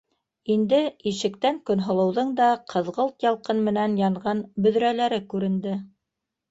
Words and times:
Инде 0.53 0.79
ишектән 1.11 1.59
Көнһылыуҙың 1.71 2.33
да 2.41 2.49
ҡыҙғылт 2.73 3.29
ялҡын 3.29 3.63
менән 3.69 3.97
янған 4.05 4.45
бөҙрәләре 4.67 5.27
күренде. 5.35 5.81